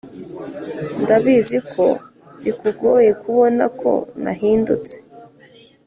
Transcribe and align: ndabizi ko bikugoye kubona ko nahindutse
ndabizi 1.01 1.57
ko 1.73 1.85
bikugoye 2.43 3.09
kubona 3.21 3.63
ko 3.79 3.91
nahindutse 4.23 4.95